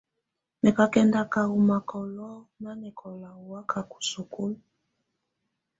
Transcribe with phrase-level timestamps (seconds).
[0.61, 4.57] Mɛ̀ kà kɛndaka ù makɔlɔ̀ nanɛkɔ̀la û wakaka ù sukulu.